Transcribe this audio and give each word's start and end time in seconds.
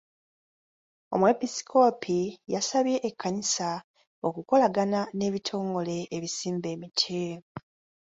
Omwepisikoopi 1.13 2.19
yasabye 2.53 2.97
ekkanisa 3.09 3.69
okukolagana 4.27 4.99
n'ebitongole 5.17 5.97
ebisimba 6.15 6.67
emiti. 6.75 7.23